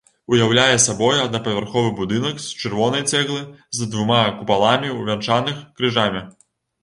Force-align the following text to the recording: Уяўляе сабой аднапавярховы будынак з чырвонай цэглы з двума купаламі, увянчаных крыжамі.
Уяўляе 0.35 0.77
сабой 0.85 1.19
аднапавярховы 1.23 1.89
будынак 1.99 2.39
з 2.45 2.63
чырвонай 2.63 3.03
цэглы 3.11 3.41
з 3.79 3.89
двума 3.93 4.23
купаламі, 4.41 4.89
увянчаных 5.03 5.61
крыжамі. 5.81 6.25